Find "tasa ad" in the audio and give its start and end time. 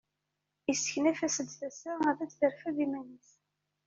1.59-2.17